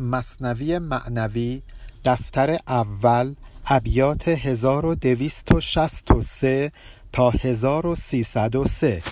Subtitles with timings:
[0.00, 1.62] مصنوی معنوی
[2.04, 3.34] دفتر اول
[3.66, 6.72] ابیات 1263
[7.12, 9.02] تا 1303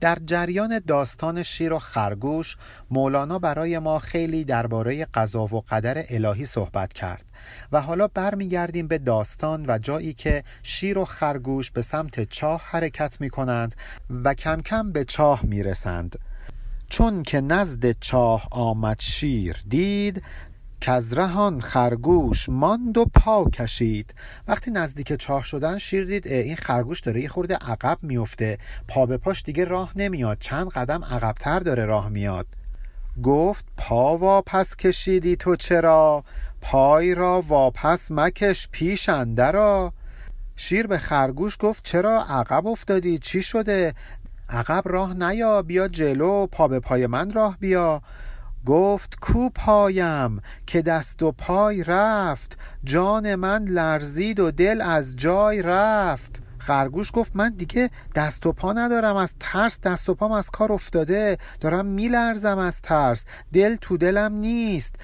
[0.00, 2.56] در جریان داستان شیر و خرگوش
[2.90, 7.24] مولانا برای ما خیلی درباره قضا و قدر الهی صحبت کرد
[7.72, 13.20] و حالا برمیگردیم به داستان و جایی که شیر و خرگوش به سمت چاه حرکت
[13.20, 13.74] می کنند
[14.24, 16.18] و کم کم به چاه می رسند
[16.90, 20.22] چون که نزد چاه آمد شیر دید
[20.80, 24.14] کزرهان خرگوش ماند و پا کشید.
[24.48, 28.58] وقتی نزدیک چاه شدن شیر دید این خرگوش داره یه خورده عقب میفته.
[28.88, 30.38] پا به پاش دیگه راه نمیاد.
[30.40, 32.46] چند قدم عقبتر داره راه میاد.
[33.22, 36.24] گفت پا واپس کشیدی تو چرا؟
[36.60, 39.92] پای را واپس مکش پیش اندرا
[40.56, 43.94] شیر به خرگوش گفت چرا عقب افتادی؟ چی شده؟
[44.48, 48.02] عقب راه نیا بیا جلو پا به پای من راه بیا.
[48.66, 55.62] گفت کو پایم که دست و پای رفت جان من لرزید و دل از جای
[55.62, 56.42] رفت.
[56.58, 60.72] خرگوش گفت من دیگه دست و پا ندارم از ترس دست و پام از کار
[60.72, 64.94] افتاده دارم میلرزم از ترس دل تو دلم نیست.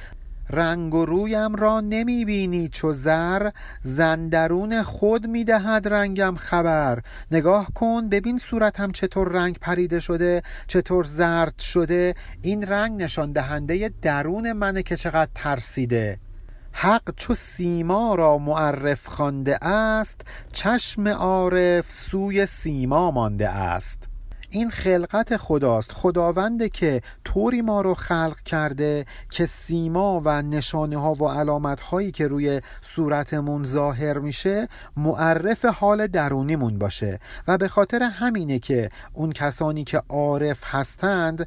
[0.51, 3.51] رنگ و رویم را نمی بینی چو زر.
[3.83, 7.03] زندرون خود می دهد رنگم خبر.
[7.31, 12.15] نگاه کن ببین صورتم چطور رنگ پریده شده چطور زرد شده.
[12.43, 16.19] این رنگ نشان دهنده درون منه که چقدر ترسیده.
[16.73, 20.21] حق چو سیما را معرف خوانده است
[20.53, 24.14] چشم عارف سوی سیما مانده است.
[24.55, 25.93] این خلقت خداست.
[25.93, 32.13] خداونده که طوری ما رو خلق کرده که سیما و نشانه ها و علامت هایی
[32.13, 37.21] که روی صورتمون ظاهر میشه معرف حال درونیمون باشه.
[37.49, 41.47] و به خاطر همینه که اون کسانی که عارف هستند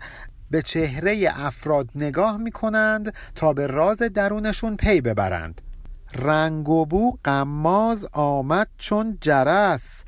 [0.51, 5.61] به چهره افراد نگاه می‌کنند تا به راز درونشون پی ببرند.
[6.15, 10.03] رنگ و بو غماز آمد چون جرس.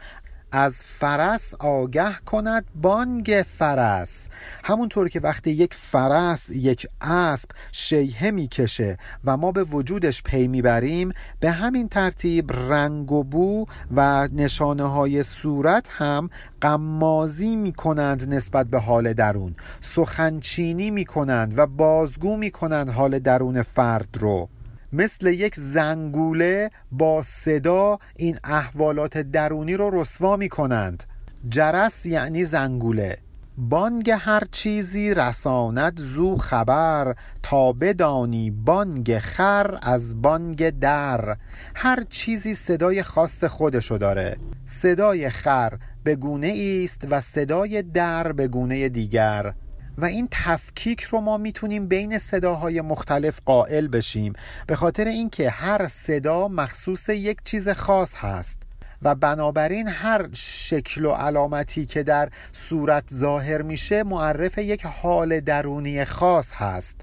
[0.52, 4.28] از فرس آگه کند بانگ فرس.
[4.64, 11.12] همونطور که وقتی یک فرس یک اسب شیهه می‌کشه و ما به وجودش پی می‌بریم
[11.40, 13.66] به همین ترتیب رنگ و بو
[13.96, 16.30] و نشانه های صورت هم
[16.62, 19.56] قمازی می‌کنند نسبت به حال درون.
[19.82, 24.50] سخنچینی می‌کنند و بازگو می‌کنند حال درون فرد رو.
[24.94, 31.04] مثل یک زنگوله با صدا این احوالات درونی رو رسوا می کنند
[31.50, 33.18] جرس یعنی زنگوله.
[33.58, 41.38] بانگ هر چیزی رساند زو خبر تا بدانی بانگ خر از بانگ در.
[41.76, 44.38] هر چیزی صدای خاص خودشو داره.
[44.66, 49.54] صدای خر به گونه است و صدای در به گونه دیگر.
[49.98, 54.34] و این تفکیک رو ما می‌تونیم بین صداهای مختلف قائل بشیم.
[54.68, 58.62] به خاطر اینکه هر صدا مخصوص یک چیز خاص هست
[59.02, 66.06] و بنابراین هر شکل و علامتی که در صورت ظاهر میشه معرف یک حال درونی
[66.06, 67.02] خاص هست.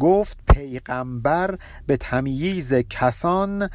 [0.00, 3.70] گفت پیغمبر به تمییز کسان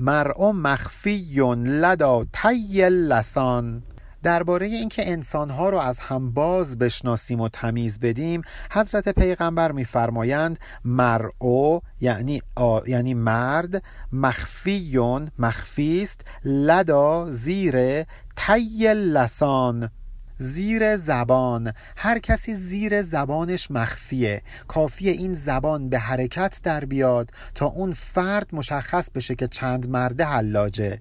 [0.00, 3.82] مرء مخفی لدا طی لسان
[4.22, 11.80] درباره اینکه انسانها رو از هم باز بشناسیم و تمیز بدیم حضرت پیغمبر میفرمایند مرعو
[12.00, 12.42] یعنی
[12.86, 18.04] یعنی مرد مخفیون مخفی است لدا زیر
[18.36, 19.90] طی لسان
[20.38, 27.66] زیر زبان هر کسی زیر زبانش مخفیه کافیه این زبان به حرکت در بیاد تا
[27.66, 31.00] اون فرد مشخص بشه که چند مرده حلاجه.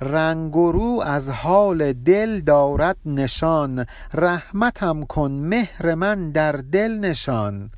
[0.00, 3.86] رنگ و رو از حال دل دارد نشان.
[4.14, 7.70] رحمتم کن مهر من در دل نشان.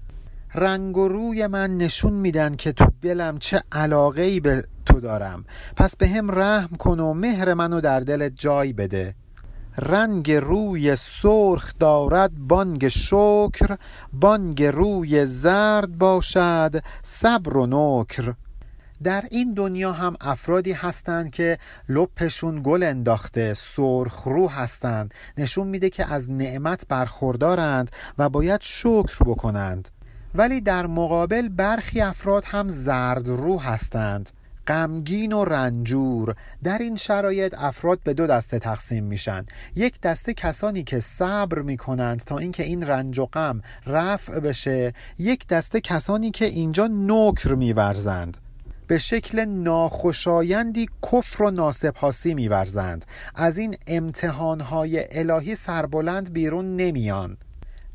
[0.54, 5.44] رنگ و روی من نشون میدن که تو دلم چه علاقه ای به تو دارم.
[5.76, 9.14] پس به هم رحم کن و مهر منو در دل جای بده.
[9.78, 13.76] رنگ روی سرخ دارد بانگ شکر
[14.12, 18.34] بانگ روی زرد باشد صبر و نکر.
[19.02, 21.58] در این دنیا هم افرادی هستند که
[21.88, 25.14] لپشون گل انداخته سرخ رو هستند.
[25.38, 29.88] نشون میده که از نعمت برخوردارند و باید شکر بکنند.
[30.35, 34.31] ولی در مقابل برخی افراد هم زرد رو هستند.
[34.67, 36.35] غمگین و رنجور.
[36.64, 39.44] در این شرایط افراد به دو دسته تقسیم میشن.
[39.76, 44.93] یک دسته کسانی که صبر می‌کنند تا اینکه این رنج و غم رفع بشه.
[45.19, 48.38] یک دسته کسانی که اینجا نکر میورزند.
[48.90, 53.04] به شکل ناخوشایندی کفر و ناسپاسی میورزند.
[53.34, 57.37] از این امتحانهای الهی سربلند بیرون نمیان.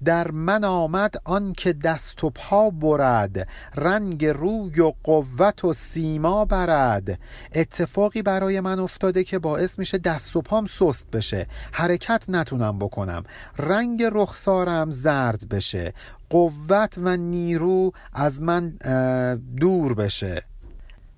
[0.05, 6.45] در من آمد آن که دست و پا برد رنگ روی و قوت و سیما
[6.45, 7.19] برد.
[7.55, 11.47] اتفاقی برای من افتاده که باعث میشه دست و پام سست بشه.
[11.71, 13.23] حرکت نتونم بکنم.
[13.57, 15.93] رنگ رخسارم زرد بشه.
[16.29, 18.69] قوت و نیرو از من
[19.59, 20.43] دور بشه.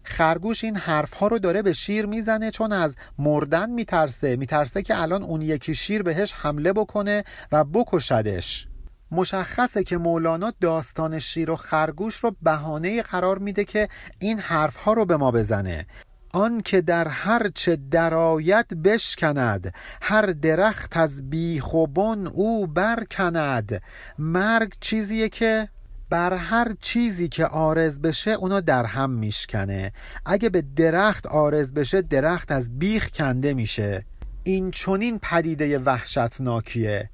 [0.08, 4.36] خرگوش این حرف ها رو داره به شیر می‌زنه چون از مردن میترسه.
[4.36, 8.68] میترسه که الان اون یکی شیر بهش حمله بکنه و بکشدش.
[9.12, 13.88] مشخصه که مولانا داستان شیر و خرگوش رو بهانه قرار میده که
[14.20, 15.88] این حرف ها رو به ما بزنه.
[16.34, 23.82] آن که در هر چه درآید بشکند هر درخت از بیخ بن او برکند.
[24.20, 25.70] مرگ چیزیه که
[26.10, 29.94] بر هر چیزی که آرز بشه اونو در هم میشکنه.
[30.26, 34.06] اگه به درخت آرز بشه درخت از بیخ کنده میشه.
[34.44, 37.10] این چونین پدیده وحشتناکیه.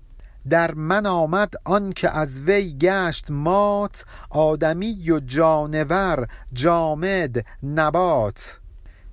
[0.49, 8.59] در من آمد آن که از وی گشت مات آدمی و جانور جامد نبات.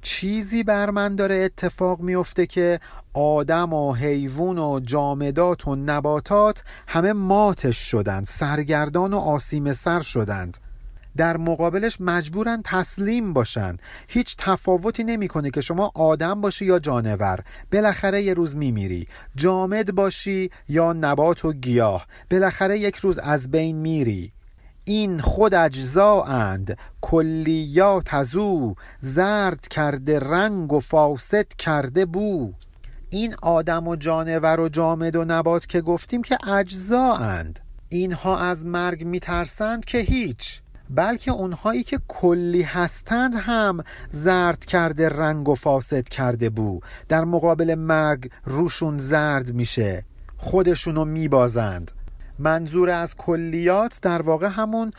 [0.02, 2.80] چیزی بر من داره اتفاق میفته که
[3.14, 10.58] آدم و حیوان و جامدات و نباتات همه ماتش شدند سرگردان و آسیم سر شدند.
[11.16, 13.76] در مقابلش مجبورن تسلیم باشن.
[14.08, 17.40] هیچ تفاوتی نمی‌کنه که شما آدم باشی یا جانور.
[17.72, 19.08] بالاخره یه روز میمیری.
[19.36, 22.06] جامد باشی یا نبات و گیاه.
[22.30, 24.32] بالاخره یک روز از بین میری.
[24.84, 32.52] این خود اند کلیات از او زرد کرده رنگ و فاسد کرده بو
[33.10, 36.38] این آدم و جانور و جامد و نبات که گفتیم که
[37.20, 40.60] اند اینها از مرگ میترسند که هیچ
[40.90, 47.74] بلکه اونهایی که کلی هستند هم زرد کرده رنگ و فاسد کرده بو در مقابل
[47.74, 50.04] مرگ روشون زرد میشه.
[50.36, 51.90] خودشونو میبازند.
[52.40, 54.90] منظور از کلیات در واقع همون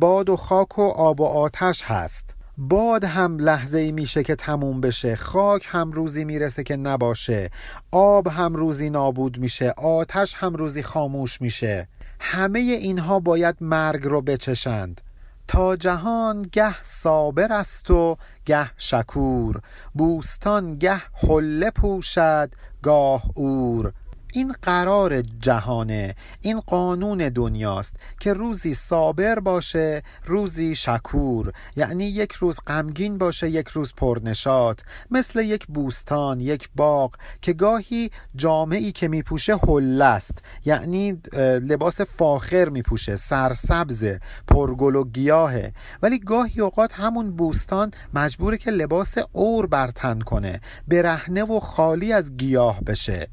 [0.00, 2.30] باد و خاک و آب و آتش هست.
[2.58, 7.50] باد هم لحظه ای میشه که تموم بشه خاک هم روزی می‌رسه که نباشه
[7.90, 11.88] آب هم روزی نابود میشه آتش هم روزی خاموش میشه.
[12.20, 15.00] همه اینها باید مرگ رو بچشند.
[15.48, 18.16] تا جهان گه صابر است و
[18.46, 19.60] گه شکور
[19.94, 22.50] بوستان گه حله پوشد
[22.82, 23.92] گاه اور.
[24.32, 31.52] این قرار جهانه این قانون دنیاست که روزی صابر باشه روزی شکور.
[31.76, 38.10] یعنی یک روز غمگین باشه یک روز پرنشات مثل یک بوستان یک باغ که گاهی
[38.36, 40.38] جامعی که میپوشه حله است.
[40.64, 41.20] یعنی
[41.62, 44.04] لباس فاخر میپوشه سرسبز
[44.48, 45.72] پرگل و گیاهه.
[46.02, 52.36] ولی گاهی اوقات همون بوستان مجبوره که لباس اور برتن کنه برهنه و خالی از
[52.36, 53.28] گیاه بشه.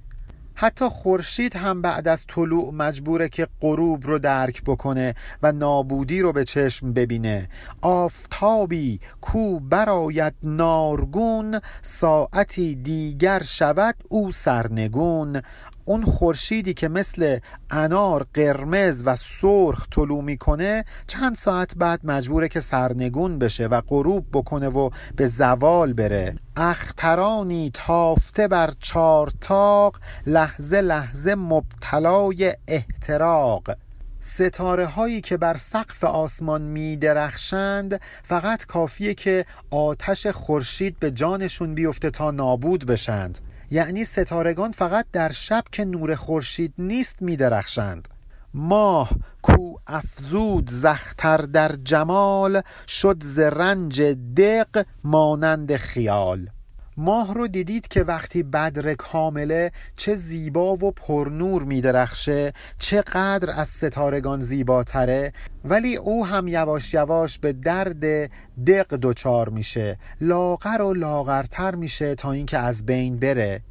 [0.55, 6.33] حتی خورشید هم بعد از طلوع مجبوره که غروب رو درک بکنه و نابودی رو
[6.33, 7.49] به چشم ببینه.
[7.81, 15.41] آفتابی کو براید نارگون ساعتی دیگر شود او سرنگون.
[15.85, 17.39] اون خورشیدی که مثل
[17.69, 24.25] انار قرمز و سرخ طلوع می‌کنه چند ساعت بعد مجبوره که سرنگون بشه و غروب
[24.33, 26.35] بکنه و به زوال بره.
[26.57, 33.75] اخترانی تافته بر چارتاق لحظه لحظه مبتلای احتراق.
[34.19, 41.75] ستاره هایی که بر سقف آسمان می درخشند فقط کافیه که آتش خورشید به جانشون
[41.75, 43.39] بیفته تا نابود بشند.
[43.71, 48.07] یعنی ستارگان فقط در شب که نور خورشید نیست می درخشند
[48.53, 49.09] ماه
[49.41, 54.01] کو افزود زختر در جمال شد ز رنج
[54.37, 56.49] دق مانند خیال.
[56.97, 64.39] ماه رو دیدید که وقتی بدر کامله چه زیبا و پرنور میدرخشه چقدر از ستارگان
[64.39, 65.33] زیباتره.
[65.65, 68.31] ولی او هم یواش یواش به درد
[68.67, 69.97] دق دچار میشه.
[70.21, 73.61] لاغر و لاغرتر میشه تا اینکه از بین بره.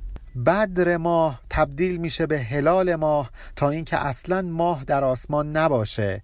[0.47, 6.23] بدر ماه تبدیل میشه به هلال ماه تا اینکه اصلا ماه در آسمان نباشه.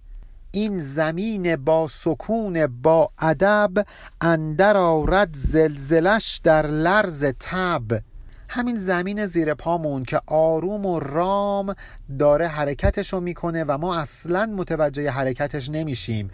[0.51, 3.85] این زمین با سکون با ادب
[4.21, 8.01] اندر آرد زلزلش در لرز تب.
[8.49, 11.75] همین زمین زیر پامون که آروم و رام
[12.19, 16.29] داره حرکتشو می‌کنه و ما اصلا متوجه حرکتش نمیشیم.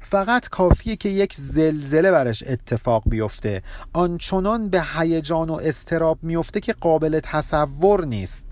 [0.00, 3.62] فقط کافیه که یک زلزله برش اتفاق بیفته.
[3.92, 8.49] آنچنان به هیجان و اضطراب میفته که قابل تصور نیست.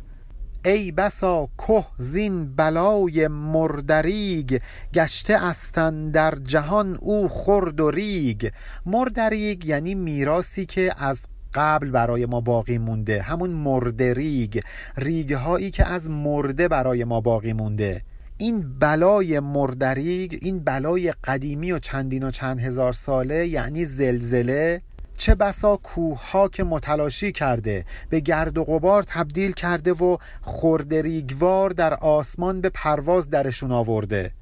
[0.65, 4.59] ای بسا که زین بلای مردریگ
[4.95, 8.51] گشته است اندر جهان او خرد و ریگ.
[8.87, 11.23] مردریگ یعنی میراثی که از
[11.55, 14.61] قبل برای ما باقی مونده همون مرده ریگ
[14.97, 18.03] ریگ هایی که از مرده برای ما باقی مونده.
[18.37, 24.83] این بلای مردریگ این بلای قدیمی و چندین و چند هزار ساله یعنی زلزله
[25.19, 31.71] چه بسا کوه ها که متلاشی کرده به گرد و غبار تبدیل کرده و خردریگوار
[31.71, 34.33] در آسمان به پرواز درشون آورده.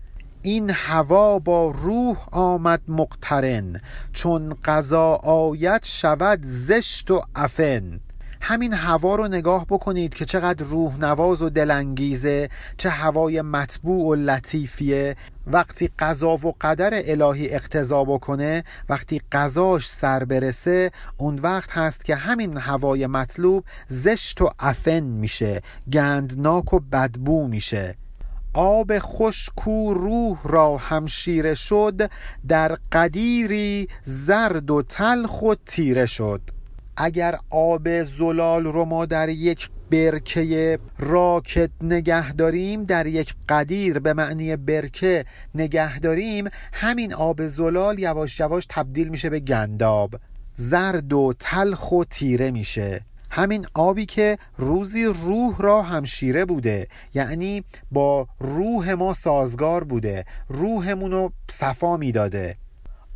[0.43, 3.81] این هوا با روح آمد مقترن
[4.13, 8.01] چون قضا آیت شود زشت و افن
[8.49, 14.15] همین هوا رو نگاه بکنید که چقدر روح نواز و دلانگیزه چه هوای مطبوع و
[14.15, 15.17] لطیفیه.
[15.47, 22.15] وقتی قضا و قدر الهی اقتضا بکنه وقتی قضاش سر برسه اون وقت هست که
[22.15, 25.63] همین هوای مطلوب زشت و افن میشه
[25.93, 27.97] گندناک و بدبو میشه.
[28.55, 32.11] آب خشکو روح را همشیره شد
[32.49, 36.56] در قدیری زرد و تلخ و تیره شد.
[36.97, 44.13] اگر آب زلال رو ما در یک برکه راکت نگه داریم در یک قدیر به
[44.13, 45.25] معنی برکه
[45.55, 50.15] نگه داریم همین آب زلال یواش یواش تبدیل میشه به گنداب.
[50.57, 53.05] زرد و تلخ و تیره میشه.
[53.31, 61.11] همین آبی که روزی روح را همشیره بوده یعنی با روح ما سازگار بوده روحمون
[61.13, 62.57] رو صفا می‌داده.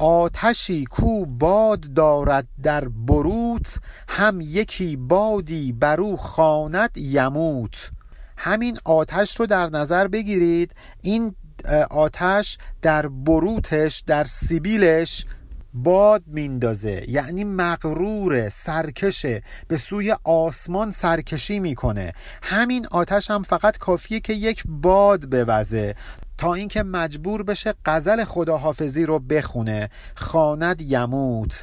[0.01, 3.79] آتشی کو باد دارد در بروت
[4.09, 7.91] هم یکی بادی برو خواند یموت.
[8.37, 10.75] همین آتش رو در نظر بگیرید.
[11.03, 11.35] این
[11.91, 15.25] آتش در بروتش در سیبیلش
[15.75, 17.05] باد میندازه.
[17.09, 22.13] یعنی مغرور سرکشه به سوی آسمان سرکشی می‌کنه.
[22.43, 25.95] همین آتش هم فقط کافیه که یک باد بوزه.
[26.41, 29.91] تا اینکه مجبور بشه غزل خداحافظی رو بخونه.
[30.15, 31.63] خواند یموت.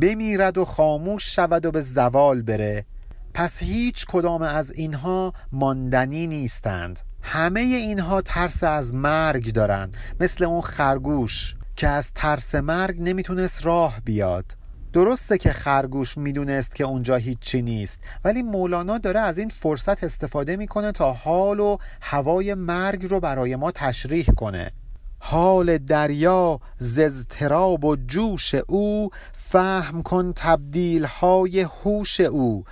[0.00, 2.86] بمیرد و خاموش شود و به زوال بره.
[3.34, 7.00] پس هیچ کدام از اینها ماندنی نیستند.
[7.22, 9.96] همه اینها ترس از مرگ دارند.
[10.20, 14.52] مثل اون خرگوش که از ترس مرگ نمی‌تونست راه بیاد.
[14.92, 20.56] درسته که خرگوش می‌دونست که اونجا هیچی نیست ولی مولانا داره از این فرصت استفاده
[20.56, 24.70] می‌کنه تا حال و هوای مرگ رو برای ما تشریح کنه.
[25.18, 32.64] حال دریا ززتراب و جوش او فهم کن تبدیل های هوش او.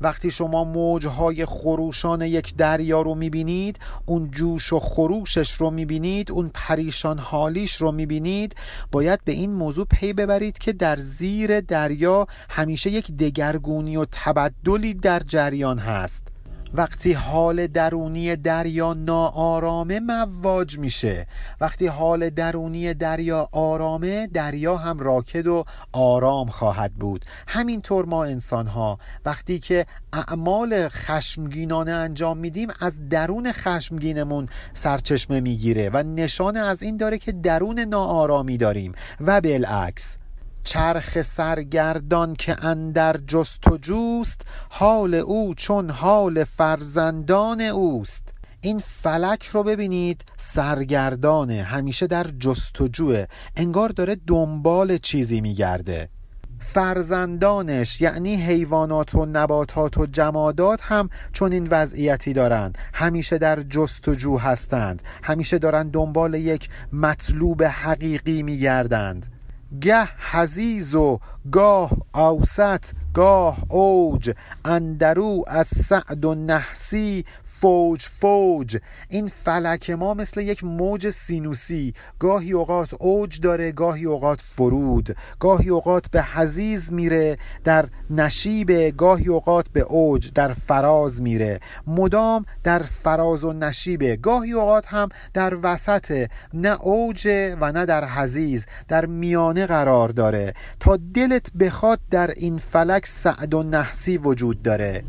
[0.00, 6.50] وقتی شما موجهای خروشان یک دریا رو می‌بینید اون جوش و خروشش رو می‌بینید اون
[6.54, 8.54] پریشان حالیش رو می‌بینید
[8.92, 14.94] باید به این موضوع پی ببرید که در زیر دریا همیشه یک دگرگونی و تبدلی
[14.94, 16.37] در جریان هست.
[16.74, 21.26] وقتی حال درونی دریا ناآرامه مواج میشه.
[21.60, 27.24] وقتی حال درونی دریا آرامه دریا هم راکد و آرام خواهد بود.
[27.48, 35.90] همینطور ما انسان ها وقتی که اعمال خشمگینانه انجام میدیم از درون خشمگینمون سرچشمه می‌گیره
[35.92, 38.92] و نشان از این داره که درون ناآرامی داریم.
[39.20, 40.16] و بالعکس
[40.68, 48.34] چرخ سرگردان که اندر جستجوست حال او چون حال فرزندان اوست.
[48.60, 56.08] این فلک رو ببینید سرگردانه همیشه در جستجوه انگار داره دنبال چیزی میگرده.
[56.58, 62.78] فرزندانش یعنی حیوانات و نباتات و جمادات هم چون این وضعیتی دارند.
[62.94, 65.02] همیشه در جستجو هستند.
[65.22, 69.37] همیشه دارند دنبال یک مطلوب حقیقی میگردند.
[69.80, 71.20] گه حزیز و
[71.52, 72.84] گاه اوسط
[73.14, 74.34] گاه اوج
[74.64, 77.24] اندرو از سعد و نحسی
[77.60, 78.76] فوج فوج.
[79.08, 81.94] این فلک ما مثل یک موج سینوسی.
[82.18, 85.16] گاهی اوقات اوج داره گاهی اوقات فرود.
[85.40, 91.60] گاهی اوقات به حزیز میره در نشیب گاهی اوقات به اوج در فراز میره.
[91.86, 96.28] مدام در فراز و نشیبه گاهی اوقات هم در وسط.
[96.54, 97.28] نه اوج
[97.60, 100.54] و نه در حزیز در میانه قرار داره.
[100.80, 105.04] تا دلت بخواد در این فلک سعد و نحسی وجود داره.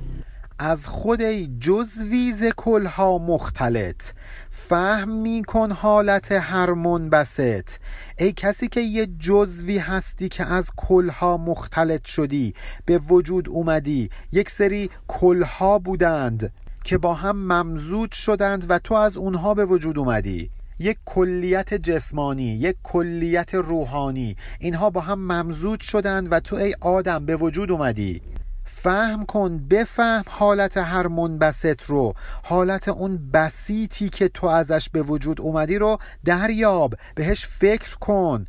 [0.59, 4.03] از خود ای جزویز کلها مختلط.
[4.49, 7.69] فهم می کن حالت هر منبسط.
[8.17, 12.53] ای کسی که یه جزوی هستی که از کلها مختلط شدی
[12.85, 14.09] به وجود اومدی.
[14.31, 19.99] یک سری کلها بودند که با هم ممزود شدند و تو از اونها به وجود
[19.99, 20.49] اومدی.
[20.79, 24.35] یک کلیت جسمانی یک کلیت روحانی.
[24.59, 28.21] اینها با هم ممزود شدند و تو ای آدم به وجود اومدی.
[28.69, 32.13] فهم کن بفهم حالت هر منبسط رو.
[32.43, 38.45] حالت اون بسیتی که تو ازش به وجود اومدی رو دریاب بهش فکر کن.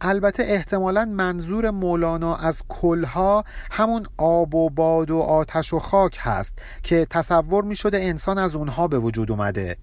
[0.00, 6.58] البته احتمالا منظور مولانا از کلها همون آب و باد و آتش و خاک هست
[6.82, 9.76] که تصور می شده انسان از اونها به وجود اومده.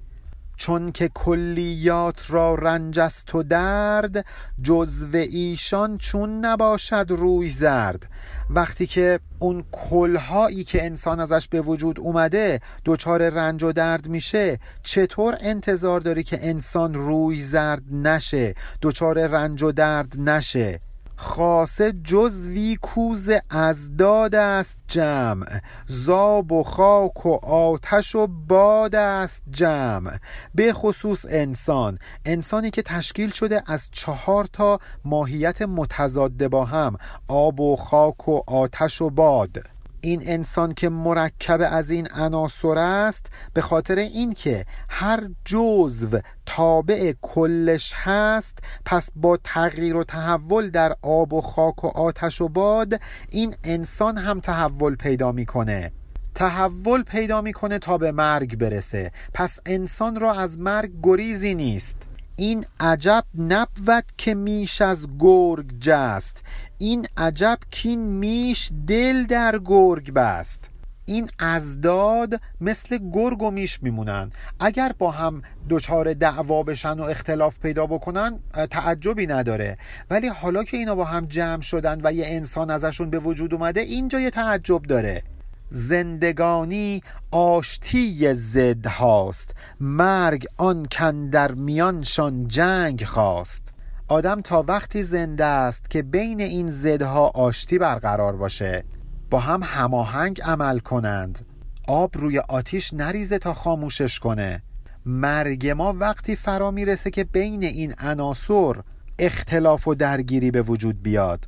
[0.57, 4.25] چون که کلیات را رنجست و درد
[4.63, 8.07] جزو ایشان چون نباشد روی زرد.
[8.49, 14.59] وقتی که اون کلهایی که انسان ازش به وجود اومده دچار رنج و درد میشه
[14.83, 20.79] چطور انتظار داری که انسان روی زرد نشه دچار رنج و درد نشه؟
[21.23, 25.59] خاصه جزوی کوز از داد است جمع.
[25.87, 30.17] زاب و خاک و آتش و باد است جمع.
[30.55, 31.97] به خصوص انسان.
[32.25, 38.41] انسانی که تشکیل شده از چهار تا ماهیت متضاد با هم آب و خاک و
[38.47, 39.72] آتش و باد.
[40.03, 47.93] این انسان که مرکب از این عناصر است به خاطر اینکه هر جزو تابع کلش
[47.95, 53.55] هست پس با تغییر و تحول در آب و خاک و آتش و باد این
[53.63, 55.91] انسان هم تحول پیدا می‌کنه.
[56.35, 59.11] تحول پیدا می‌کنه تا به مرگ برسه.
[59.33, 61.95] پس انسان را از مرگ گریزی نیست.
[62.37, 66.37] این عجب نبود که میش از گرگ جست.
[66.83, 70.69] این عجب کین میش دل در گرگ بست.
[71.05, 74.31] این ازداد مثل گرگ و میش میمونن.
[74.59, 78.39] اگر با هم دچار دعوا بشن و اختلاف پیدا بکنن
[78.71, 79.77] تعجبی نداره.
[80.09, 83.81] ولی حالا که اینا با هم جمع شدن و یه انسان ازشون به وجود اومده
[83.81, 85.23] اینجا یه تعجب داره.
[85.69, 89.55] زندگانی آشتی زد هاست.
[89.79, 93.72] مرگ آن کن در میانشان جنگ خواست.
[94.07, 98.83] آدم تا وقتی زنده است که بین این زدها آشتی برقرار باشه.
[99.29, 101.45] با هم هماهنگ عمل کنند.
[101.87, 104.63] آب روی آتیش نریزه تا خاموشش کنه.
[105.05, 108.73] مرگ ما وقتی فرا می‌رسه که بین این عناصر
[109.19, 111.45] اختلاف و درگیری به وجود بیاد.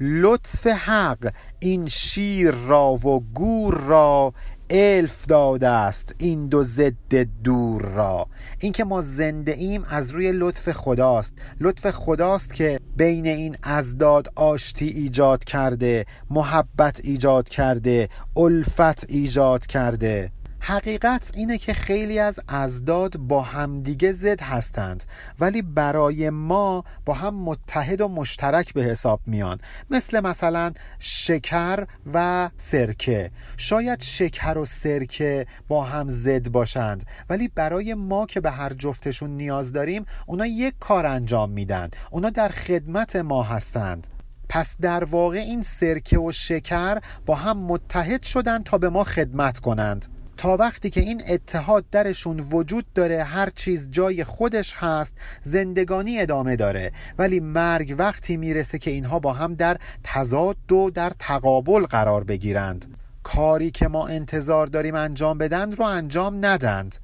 [0.00, 4.32] لطف حق این شیر را و گور را
[4.70, 8.26] الف داده است این دو ضد دور را.
[8.60, 11.34] اینکه ما زنده ایم از روی لطف خداست.
[11.60, 20.30] لطف خداست که بین این ازداد آشتی ایجاد کرده محبت ایجاد کرده الفت ایجاد کرده.
[20.60, 25.04] حقیقت اینه که خیلی از ازداد با همدیگه زد هستند
[25.40, 29.58] ولی برای ما با هم متحد و مشترک به حساب میان.
[29.90, 33.30] مثل مثلا شکر و سرکه.
[33.56, 39.30] شاید شکر و سرکه با هم زد باشند ولی برای ما که به هر جفتشون
[39.30, 41.90] نیاز داریم اونا یک کار انجام میدن.
[42.10, 44.06] اونا در خدمت ما هستند.
[44.48, 49.58] پس در واقع این سرکه و شکر با هم متحد شدند تا به ما خدمت
[49.58, 50.15] کنند.
[50.36, 56.56] تا وقتی که این اتحاد درشون وجود داره هر چیز جای خودش هست زندگانی ادامه
[56.56, 56.92] داره.
[57.18, 62.96] ولی مرگ وقتی می‌رسه که اینها با هم در تضاد و در تقابل قرار بگیرند.
[63.22, 66.96] کاری که ما انتظار داریم انجام بدن رو انجام ندند.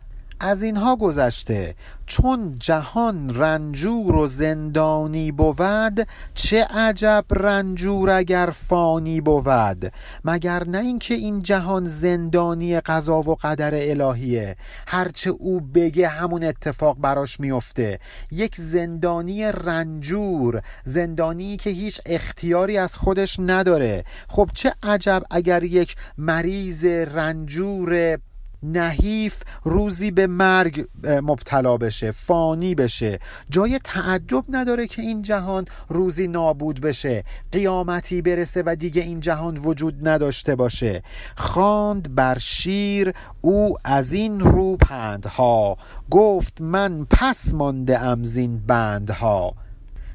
[0.42, 1.74] از اینها گذشته
[2.06, 9.92] چون جهان رنجور و زندانی بود چه عجب رنجور اگر فانی بود؟
[10.24, 16.98] مگر نه اینکه این جهان زندانی قضا و قدر الهیه هرچه او بگه همون اتفاق
[17.00, 17.98] براش میفته.
[18.30, 24.04] یک زندانی رنجور زندانی که هیچ اختیاری از خودش نداره.
[24.28, 28.18] خب چه عجب اگر یک مریض رنجور
[28.62, 33.18] نحیف روزی به مرگ مبتلا بشه فانی بشه.
[33.50, 39.56] جای تعجب نداره که این جهان روزی نابود بشه قیامتی برسه و دیگه این جهان
[39.56, 41.02] وجود نداشته باشه.
[41.36, 45.76] خواند بر شیر او از این رو پندها
[46.10, 49.54] گفت من پس مانده ام زین بندها.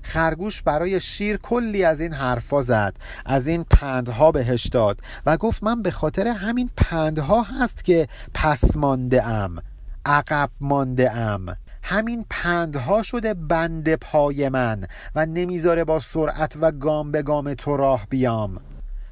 [0.08, 5.64] خرگوش برای شیر کلی از این حرفا زد از این پندها بهش داد و گفت
[5.64, 9.62] من به خاطر همین پندها هست که پس مانده ام
[10.06, 17.12] عقب مانده ام همین پندها شده بند پای من و نمی‌ذاره با سرعت و گام
[17.12, 18.62] به گام تو راه بیام.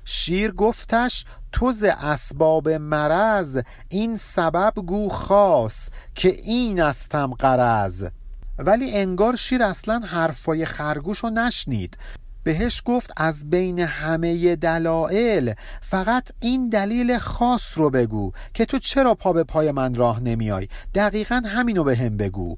[0.05, 8.07] شیر گفتش تو ز اسباب مرض این سبب گو خاص که این استم قرض
[8.57, 11.97] ولی انگار شیر اصلا حرفای خرگوش رو نشنید.
[12.43, 19.13] بهش گفت از بین همه دلایل فقط این دلیل خاص رو بگو که تو چرا
[19.13, 22.55] پا به پای من راه نمیای؟ دقیقا همینو به هم بگو.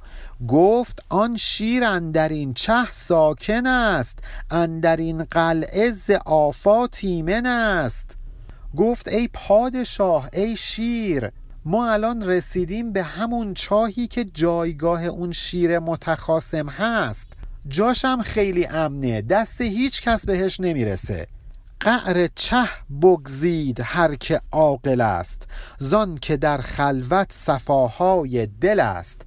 [0.48, 4.20] گفت آن شیر اندر این چه ساکن است
[4.52, 8.12] اندر این قلعه ز آفات ایمن است.
[8.78, 11.32] گفت ای پادشاه ای شیر
[11.70, 17.34] ما الان رسیدیم به همون چاهی که جایگاه اون شیر متخاسم هست.
[17.68, 19.22] جاشم خیلی امنه.
[19.22, 21.28] دست هیچ کس بهش نمی‌رسه.
[21.80, 22.70] قعر چه
[23.02, 25.48] بگزید هر که عاقل است.
[25.80, 29.22] زان که در خلوت صفاهای دل است.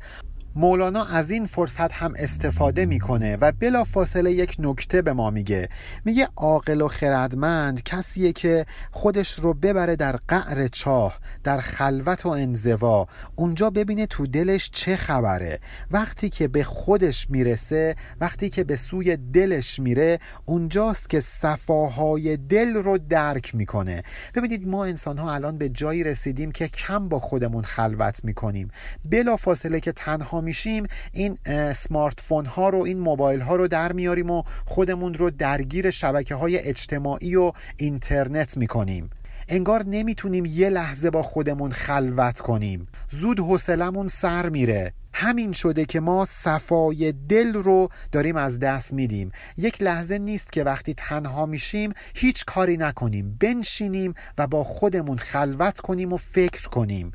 [0.54, 5.68] مولانا از این فرصت هم استفاده می‌کنه و بلا فاصله یک نکته به ما میگه.
[6.04, 12.28] میگه عاقل و خردمند کسیه که خودش رو ببره در قعر چاه در خلوت و
[12.28, 13.06] انزوا.
[13.36, 15.60] اونجا ببینه تو دلش چه خبره.
[15.90, 22.74] وقتی که به خودش می‌رسه وقتی که به سوی دلش میره اونجاست که صفاهای دل
[22.74, 24.02] رو درک می‌کنه.
[24.34, 28.70] ببینید ما انسان ها الان به جایی رسیدیم که کم با خودمون خلوت می‌کنیم.
[29.04, 31.38] بلا فاصله که تنها میشیم این
[31.72, 36.34] سمارت فون ها رو این موبایل ها رو در میاریم و خودمون رو درگیر شبکه
[36.34, 39.10] های اجتماعی و اینترنت می‌کنیم.
[39.48, 42.88] انگار نمی‌تونیم یه لحظه با خودمون خلوت کنیم.
[43.10, 44.92] زود حوصلمون سر میره.
[45.12, 49.30] همین شده که ما صفای دل رو داریم از دست میدیم.
[49.56, 53.36] یک لحظه نیست که وقتی تنها میشیم هیچ کاری نکنیم.
[53.40, 57.12] بنشینیم و با خودمون خلوت کنیم و فکر کنیم.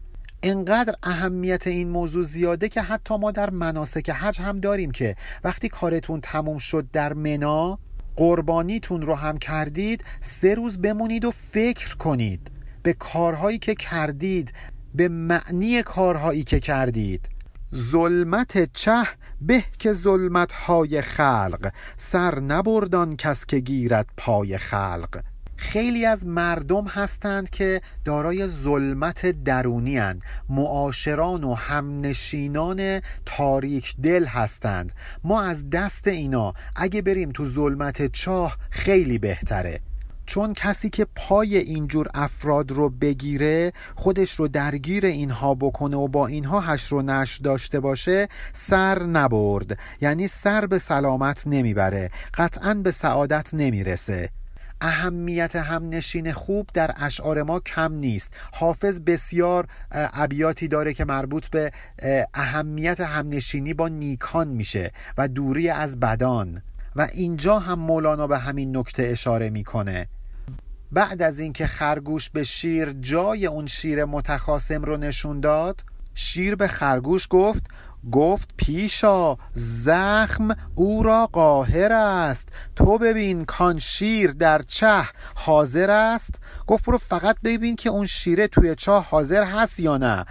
[0.47, 5.69] انقدر اهمیت این موضوع زیاده که حتی ما در مناسک حج هم داریم که وقتی
[5.69, 7.79] کارتون تموم شد در منا
[8.15, 12.51] قربانیتون رو هم کردید سه روز بمونید و فکر کنید
[12.83, 14.53] به کارهایی که کردید
[14.95, 17.29] به معنی کارهایی که کردید.
[17.75, 19.03] ظلمت چه؟
[19.41, 21.71] به که ظلمت های خلق.
[21.97, 25.21] سر نبردان کس که گیرد پای خلق.
[25.57, 30.19] خیلی از مردم هستند که دارای ظلمت درونی هستند.
[30.49, 34.93] معاشران و همنشینان تاریک دل هستند.
[35.23, 39.79] ما از دست اینا اگه بریم تو ظلمت چاه خیلی بهتره.
[40.25, 46.27] چون کسی که پای اینجور افراد رو بگیره خودش رو درگیر اینها بکنه و با
[46.27, 49.79] اینها هش رو نش داشته باشه سر نبرد.
[50.01, 52.09] یعنی سر به سلامت نمی‌بره.
[52.33, 54.29] قطعا به سعادت نمی‌رسه.
[54.81, 58.33] اهمیت همنشین خوب در اشعار ما کم نیست.
[58.53, 61.71] حافظ بسیار ابیاتی داره که مربوط به
[62.33, 66.61] اهمیت همنشینی با نیکان میشه و دوری از بدان.
[66.95, 70.07] و اینجا هم مولانا به همین نکته اشاره می‌کنه.
[70.91, 75.83] بعد از اینکه خرگوش به شیر جای اون شیر متخاسم رو نشون داد
[76.13, 77.65] شیر به خرگوش گفت
[78.11, 82.49] گفت پیشا زخم او را قاهر است.
[82.75, 85.03] تو ببین کان شیر در چه
[85.35, 86.35] حاضر است.
[86.67, 90.25] گفت برو فقط ببین که اون شیره توی چاه حاضر هست یا نه.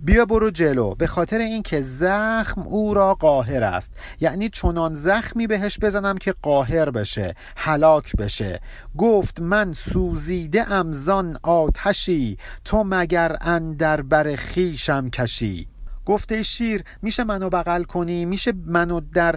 [0.00, 0.94] بیا برو جلو.
[0.94, 3.92] به خاطر اینکه زخم او را قاهر است.
[4.20, 8.60] یعنی چنان زخمی بهش بزنم که قاهر بشه هلاک بشه.
[8.98, 15.73] گفت من سوزیده امزان آتشی تو مگر اندر بر خیشم کشی.
[16.06, 19.36] گفته شیر میشه منو بغل کنی؟ میشه منو در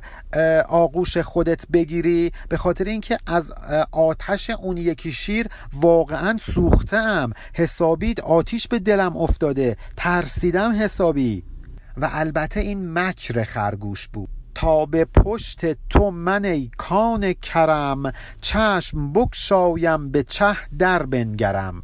[0.70, 3.52] آغوش خودت بگیری؟ به خاطر اینکه از
[3.92, 7.32] آتش اون یکی شیر واقعا سوختم.
[7.54, 9.78] حسابید آتیش به دلم افتاده.
[9.98, 11.44] ترسیدم حسابی.
[11.98, 14.30] و البته این مکر خرگوش بود.
[14.56, 21.84] تا به پشت تو من ای کان کرم چشم بکشایم به چه در بنگرم.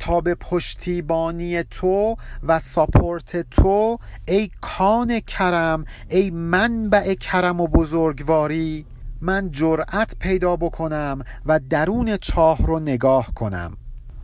[0.00, 8.86] تا به پشتیبانی تو و ساپورت تو ای کان کرم ای منبع کرم و بزرگواری
[9.20, 13.76] من جرأت پیدا بکنم و درون چاه رو نگاه کنم.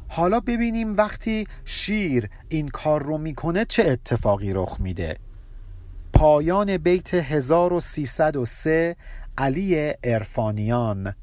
[0.08, 5.16] حالا ببینیم وقتی شیر این کار رو می‌کنه چه اتفاقی رخ میده.
[6.12, 8.96] پایان بیت 1303
[9.38, 11.14] علی ارفانیان